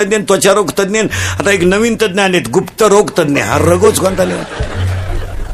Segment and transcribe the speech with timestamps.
[0.00, 4.34] तज्ञ त्वचारोग तज्ञ आता एक नवीन तज्ञ आलेत गुप्त रोग तज्ञ हा रगोच कोणता आले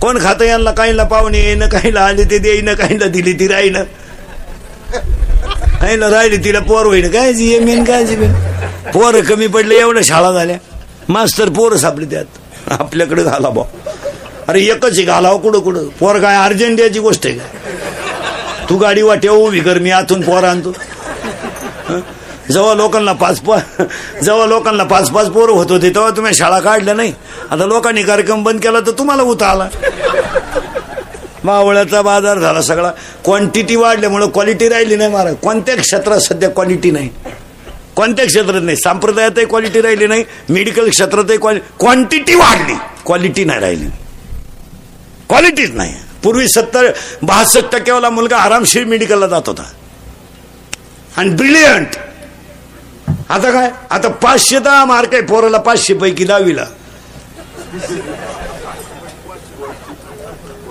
[0.00, 3.76] कोण खातं यांना काहीला पाहुणे येईन काहीला आले ते देईन काहीला दिली ती राहीन.
[5.80, 7.08] काहीला राहिली तिला पोर होईन.
[7.12, 8.16] काय जी मेन काय जी
[8.94, 10.56] पोर कमी पडले एवढ्या शाळा झाल्या.
[11.08, 12.70] मास्तर पोरं सापडले त्यात.
[12.80, 13.62] आपल्याकडे घाला बा
[14.48, 15.88] अरे एकच घालावं कुठं कुठं?
[15.98, 20.72] पोर काय अर्जंटियाची गोष्ट आहे काय तू गाडी वाटे उभी कर मी आतून पोर आणतो.
[22.52, 23.80] जेव्हा लोकांना पाच पाच
[24.24, 27.12] जेव्हा लोकांना पाच पाच पोरं होत होते तेव्हा तुम्ही शाळा काढल्या नाही.
[27.50, 29.68] आता लोकांनी कार्यक्रम बंद केला तर तुम्हाला उता आला.
[31.44, 32.90] मावळ्याचा बाजार झाला सगळा.
[33.24, 35.34] क्वांटिटी वाढल्यामुळे क्वालिटी राहिली नाही महाराज.
[35.42, 37.10] कोणत्या क्षेत्रात सध्या क्वालिटी नाही.
[37.96, 38.76] कोणत्या क्षेत्रात नाही.
[38.76, 40.24] संप्रदायातही क्वालिटी राहिली नाही.
[40.48, 42.74] मेडिकल क्षेत्रातही क्वांटिटी वाढली.
[43.06, 43.86] क्वालिटी नाही राहिली.
[45.28, 45.94] क्वालिटीच नाही.
[46.22, 46.90] पूर्वी सत्तर
[47.22, 49.62] बहासष्ट टक्केवाला मुलगा आरामशीर मेडिकलला जात होता.
[51.16, 51.96] आणि ब्रिलियंट
[53.30, 53.70] आता काय?
[53.90, 56.64] आता पाचशे दहा मार्क आहे पोराला पाचशे पैकी दहावीला.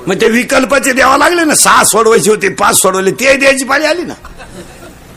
[0.08, 4.03] मग ते विकल्पाचे द्यावा लागले ना सहा सोडवायचे होते पाच सोडवले ते द्यायची पाळी आली
[4.03, 4.14] ना.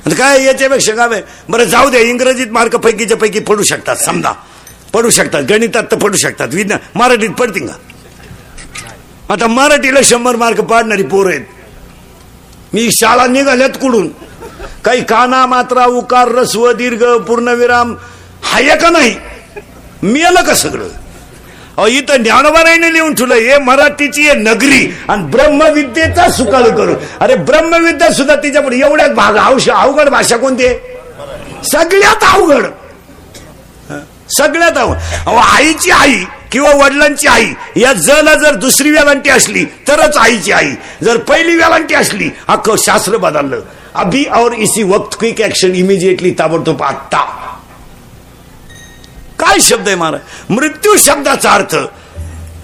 [0.06, 4.33] आता काय याच्यापेक्षा काय बरं जाऊ दे इंग्रजीत मार्क पैकीच्या पैकी पडू शकतात समजा.
[4.95, 7.75] पडू शकतात गणितात तर पडू शकतात विज्ञान मराठीत पडतील का
[9.33, 11.45] आता मराठीला शंभर मार्क पाडणारी पोरं आहेत.
[12.75, 14.08] मी शाळा निघाल्यात कुडून
[14.84, 17.95] काही काना मात्रा उकार रस्व दीर्घ पूर्णविराम
[18.45, 19.15] हाय का नाही?
[20.03, 20.89] मिळालं का सगळं?
[21.77, 28.11] अहो इथं ज्ञानोबाराईने लिहून ठेवलं हे मराठीची आहे नगरी आणि ब्रह्मविद्येचा सुकाल करू अरे ब्रह्मविद्या
[28.12, 30.79] सुद्धा तिच्यापुढे एवढ्याच भाग औष अवघड भाषा कोणती आहे?
[31.73, 32.67] सगळ्यात अवघड.
[34.39, 34.98] सगळ्यात अवघड.
[35.27, 40.70] अहो आईची आई किंवा वडिलांची आई या जला जर दुसरी वेलांटी असली तरच आईची आई.
[41.03, 43.61] जर पहिली वेलांटी असली अख्खं शास्त्र बदललं.
[43.99, 47.23] अभी और इसी वक्त क्विक एक्शन इमिजिएटली ताबडतोब आत्ता
[49.41, 50.21] काय शब्द आहे महाराज?
[50.51, 51.75] मृत्यू शब्दाचा अर्थ।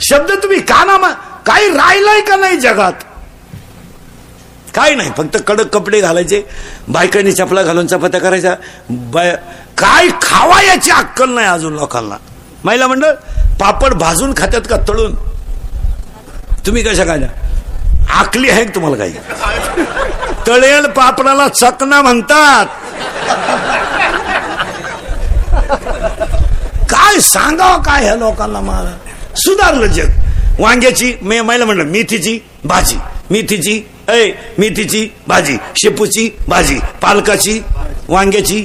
[0.01, 1.11] शब्द तुम्ही काना नामा
[1.47, 3.05] काही राहिलाय का नाही जगात?
[4.75, 6.43] काय नाही फक्त कडक कपडे घालायचे
[6.89, 8.55] बायकांनी चपला घालून चपात्या करायच्या
[8.91, 9.31] बाय
[9.79, 12.17] काय खावा याची अक्कल नाही अजून लोकांना.
[12.65, 13.13] महिला मंडळ
[13.61, 15.15] पापड भाजून खात्यात का तळून?
[16.67, 17.29] तुम्ही कशा खाल्या
[18.19, 19.13] आकली आहे का तुम्हाला काही?
[20.47, 22.67] तळेल पापडाला चकना म्हणतात.
[26.91, 28.97] काय सांगावं काय ह्या लोकांना मला?
[29.37, 30.11] सुधारलं जग.
[30.59, 32.97] वांग्याची मे महिला म्हणलं मेथीची भाजी
[33.31, 37.61] मेथीची ऐ मेथीची भाजी शेपूची भाजी पालकाची
[38.09, 38.65] वांग्याची.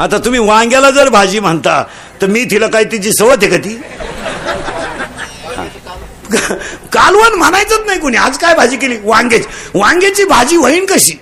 [0.00, 1.82] आता तुम्ही वांग्याला जर भाजी म्हणता
[2.22, 3.78] तर मेथीला काय तिची सवत आहे का ती?
[6.92, 8.16] कालवण म्हणायचंच नाही कोणी.
[8.16, 8.98] आज काय भाजी केली?
[9.04, 9.44] वांग्याची.
[9.74, 11.12] वांग्याची भाजी होईन कशी?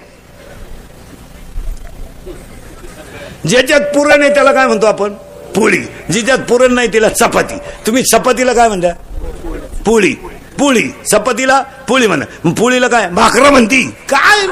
[3.48, 5.12] ज्याच्यात पुरण आहे त्याला काय म्हणतो आपण?
[5.54, 5.78] पोळी.
[6.12, 7.54] जिच्यात पुरण नाही तिला चपाती.
[7.86, 8.92] तुम्ही चपातीला काय म्हणता?
[9.86, 10.12] पोळी.
[10.58, 10.88] पोळी.
[11.10, 12.50] चपातीला पोळी म्हणा.
[12.50, 13.08] पोळीला काय?
[13.08, 13.82] भाकरा म्हणती.
[14.08, 14.46] काय?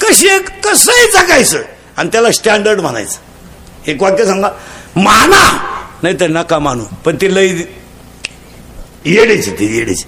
[0.00, 0.28] कशी
[0.64, 1.62] कसंही जगायचं?
[1.96, 3.18] आणि त्याला स्टँडर्ड म्हणायचं.
[3.86, 4.48] एक वाक्य सांगा.
[4.96, 5.68] माना.
[6.02, 6.84] नाही तर नका मानू.
[7.04, 7.62] पण ते लई
[9.04, 10.04] येडेच ते येडेच.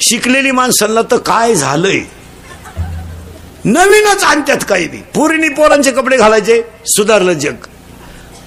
[0.00, 2.00] शिकलेली माणसांना तर काय झालंय?
[3.64, 4.96] नवीनच आणतात काही बी.
[5.14, 7.66] पुरिणी पोरांचे कपडे घालायचे सुधारलं जग.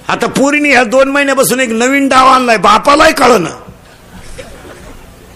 [0.08, 3.50] आता पुरीनी ह्या दोन महिन्यापासून एक नवीन डाव आणलाय बापालाही कळना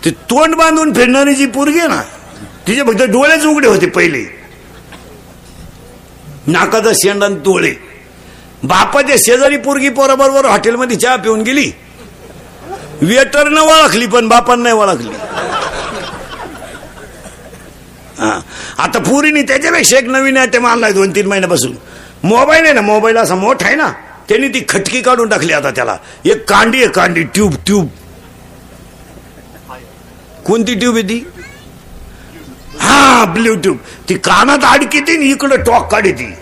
[0.04, 2.02] ते तोंड बांधून फिरणारी जी पोरगी आहे ना
[2.66, 4.24] तिचे फक्त डोळेच उघडे होते पहिले.
[6.46, 7.72] नाकाचा शेंडा आणि डोळे.
[8.62, 11.70] बापाच्या शेजारी पोरगी पोराबरोबर हॉटेलमध्ये चहा पिऊन गेली.
[13.02, 15.10] वेटरनं ओळखली पण बापान नाही ओळखली.
[18.18, 18.40] हा.
[18.78, 21.74] आता पुरीनी त्याच्यापेक्षा एक नवीन आयटम आणलाय दोन तीन महिन्यापासून.
[22.24, 23.92] मोबाईल आहे ना मोबाईल असा मोठा आहे ना
[24.28, 25.96] त्यांनी ती खटकी काढून टाकली आता त्याला.
[26.24, 27.88] एक कांडी आहे कांडी ट्यूब ट्यूब.
[30.44, 31.30] कोणती ट्यूब आहे ती?
[32.80, 33.76] हा ब्ल्यू ट्यूब
[34.08, 36.34] ती कानात अडकी ती आणि इकडं टॉक काढी ती.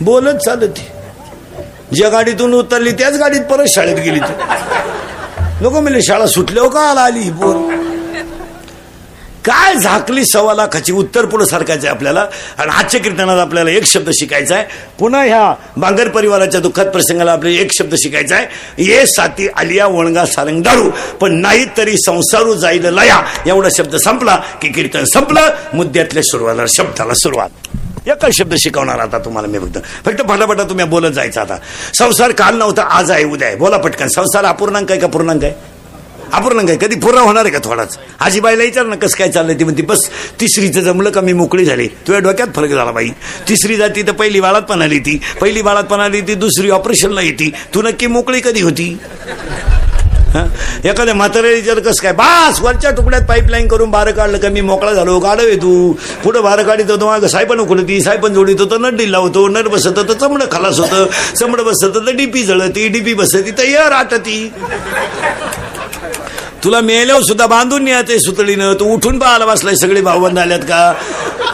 [0.00, 0.86] बोलत चालत ती.
[1.96, 4.32] ज्या गाडीतून उतरली त्याच गाडीत परत शाळेत गेली ती.
[5.60, 7.56] लोक म्हणले शाळा सुटल्यावर का आला आली ही पोर?
[9.44, 10.92] काय झाकली सव्वा लाखाची?
[10.92, 12.26] उत्तर पुढे सारखायचं आहे आपल्याला
[12.58, 14.64] आणि आजच्या कीर्तनात आपल्याला एक शब्द शिकायचा आहे
[14.98, 18.46] पुन्हा ह्या बांगर परिवाराच्या दुःखात प्रसंगाला आपल्याला एक शब्द शिकायचा आहे
[18.84, 20.90] ये साथी आलिया वणगा सारंग दारू.
[21.20, 23.20] पण नाही तरी संसारू जाईल लया.
[23.46, 25.50] एवढा शब्द संपला की कीर्तन संपलं.
[25.74, 27.48] मुद्द्यातल्या सुरुवाला शब्दाला सुरुवात.
[28.06, 29.78] एकच शब्द शिकवणार आता तुम्हाला मी फक्त.
[30.04, 31.56] फक्त फटाफटा तुम्ही बोलत जायचं आता.
[31.94, 33.56] संसार काल नव्हता आज आहे उद्या आहे.
[33.56, 34.08] बोला पटकन.
[34.08, 35.52] संसार अपूर्णांक आहे का पूर्णांक आहे?
[36.32, 36.78] अपूर्णांक आहे.
[36.78, 37.98] कधी पूर्ण होणार आहे का थोडाच?
[38.20, 40.08] आजीबाईला विचार ना कसं काय चाललंय ती म्हणते बस
[40.40, 41.86] तिसरीचं जमलं का मी मोकळी झाली?
[41.86, 43.08] तुझ्या डोक्यात फरक झाला बाई.
[43.48, 45.20] तिसरी जाती तर पहिली बाळात पण आली ती.
[45.40, 47.52] पहिली बाळात पण आली ती दुसरी ऑपरेशनला येते.
[47.74, 48.98] तू नक्की मोकळी कधी होती?
[50.84, 52.12] एखाद्या म्हातारे विचार कसं काय?
[52.12, 55.18] बास वरच्या तुकड्यात पाईपलाईन करून बारं काढलं का मी मोकळा झालो.
[55.18, 55.92] गाडव आहे तू.
[56.24, 59.96] पुढं बारं काढित होतो मागं सायपण उखडती सायपण जोडीत होतं नट डिल्ला होतो नट बसत
[59.96, 61.06] तर चमडं खलास होतं
[61.36, 64.52] चमडं बसत तर डीपी जळती डीपी बसती तर यर आटती.
[66.64, 70.94] तुला मेल्यावर सुद्धा बांधून न्यायचंय सुतळीनं तू उठून पाहायला बसलाय सगळे भावबंद आल्यात का?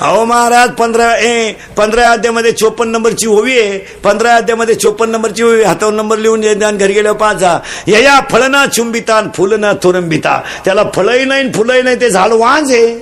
[0.03, 3.79] अहो महाराज पंधरा ए पंधरा अध्यामध्ये चोपन्न नंबरची होवी आहे.
[4.05, 7.59] पंधरा अध्यामध्ये चोपन्न नंबरची होवी हातावर नंबर लिहून द्या आणि घरी गेल्यावर पाचा
[7.89, 10.41] या फळ ना चुंबिता आणि ना थोरंबिता.
[10.65, 12.95] त्याला फळही नाही फुलही फुलंही नाही ते झाड वांज आहे.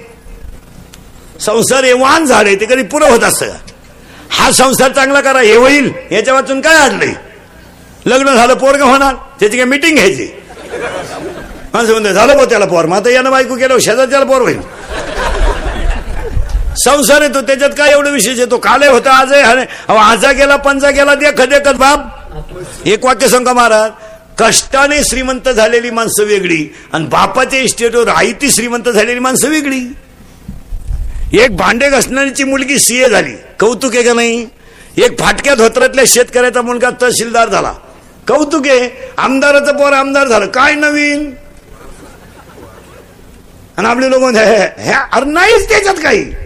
[1.41, 3.53] संसार हे वान झाड आहे ते कधी पुरं होत असतं
[4.31, 5.91] हा संसार चांगला करा हे होईल.
[6.11, 7.13] याच्या वाचून काय आणलंय
[8.07, 9.15] लग्न झालं पोरग होणार.
[9.41, 10.29] त्याची काय मिटिंग घ्यायची?
[11.75, 12.85] माणसं म्हणते झालं बघ त्याला पोर.
[12.85, 14.61] मग आता यानं बायको केलं शेजारच्याला पोर होईल.
[16.77, 19.33] संसार येतो त्याच्यात काय एवढं विशेष येतो काले होता आज
[19.89, 22.01] आजा गेला पंजा गेला दे खदेकत बाप.
[22.87, 23.91] एक वाक्य सांगा महाराज?
[24.39, 29.97] कष्टाने श्रीमंत झालेली माणसं वेगळी आणि बापाच्या इस्टेटवर आई ती श्रीमंत झालेली माणसं वेगळी.
[31.33, 33.33] एक भांडे घासणारीची मुलगी सीए झाली.
[33.61, 34.47] कौतुक आहे का नाही?
[34.97, 37.73] एक फाटक्या धोत्रातल्या शेतकऱ्याचा मुलगा तहसीलदार झाला.
[38.29, 39.11] कौतुक आहे?
[39.17, 40.47] आमदाराचं पोर आमदार झालं.
[40.47, 41.35] काय नवीन?
[43.77, 46.40] आणि आपले लोक "हे- अरे नाहीच त्याच्यात काही.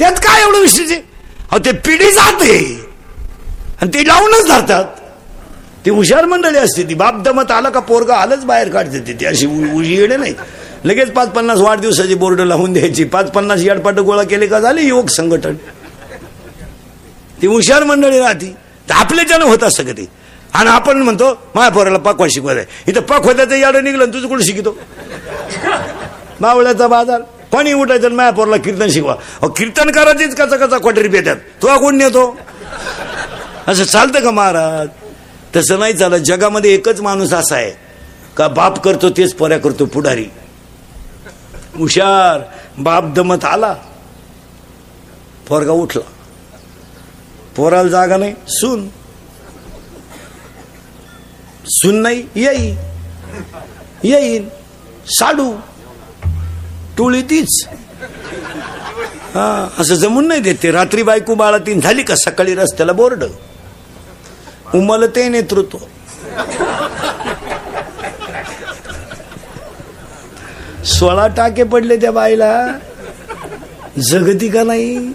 [0.00, 1.00] त्यात काय एवढं विशेष आहे?
[1.50, 2.80] अहो ते पिढी जाते.
[3.82, 4.84] आणि ते लावूनच धरतात
[5.84, 9.12] ती हुशार मंडळी असते ती बाप दमत आला का पोरगा आलंच बाहेर काढते ती.
[9.12, 10.34] ती अशी उ- उजी येणे नाही.
[10.84, 13.04] लगेच पाच पन्नास वाढदिवसाची बोर्ड लावून द्यायची.
[13.04, 14.82] पाच पन्नास याडपाट गोळा केले का झाले?
[14.82, 15.54] युवक संघटन.
[17.42, 18.56] ती हुशार मंडळी राहती.
[18.88, 20.06] तर आपले जण होत असतं कधी.
[20.54, 22.92] आणि आपण म्हणतो माझ्या पोराला पकवा शिकवायचा आहे.
[22.92, 24.78] इथं पक तर याडं निघलं तुझं कुठं शिकतो?
[26.40, 27.20] मावळ्याचा बाजार.
[27.52, 29.12] कोणी उठायचं माया पोरला कीर्तन शिकवा?
[29.12, 32.38] अहो कीर्तन करायचीच कचा कचा क्वाटरी पेत्यात तो कोण नेतो?
[33.68, 34.88] असं चालतं का महाराज?
[35.56, 36.18] तसं नाही चालत.
[36.18, 37.70] जगामध्ये एकच माणूस असा आहे.
[38.36, 40.26] का बाप करतो तेच पोऱ्या करतो पुढारी.
[41.76, 42.40] हुशार.
[42.78, 43.74] बाप दमत आला.
[45.48, 46.02] पोरगा उठला.
[47.56, 48.34] पोराला जागा नाही.
[48.48, 48.88] सून.
[51.66, 52.26] सून नाही.
[52.34, 52.74] येई
[54.04, 54.48] येईन.
[55.06, 55.52] साडू.
[57.00, 57.68] टोळी तीच
[59.34, 63.24] हा असं जमून नाही देते रात्री बायको बाळा तीन झाली का सकाळी रस्त्याला बोर्ड?
[64.74, 65.78] उमल ते नेतृत्व.
[70.84, 72.66] सोळा टाके पडले त्या बाईला.
[73.98, 75.12] जगती का नाही?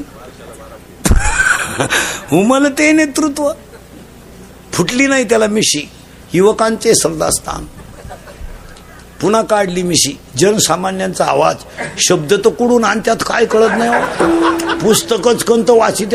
[2.33, 3.51] उमल ते नेतृत्व.
[4.73, 5.89] फुटली नाही त्याला मिशी.
[6.33, 7.65] युवकांचे श्रद्धास्थान.
[9.21, 10.19] पुन्हा काढली मिशी.
[10.37, 11.55] जनसामान्यांचा आवाज.
[11.97, 14.25] शब्द तर कुडून आणि त्यात काय कळत नाही हो.
[14.75, 16.13] पुस्तकच कंत वाची त्यात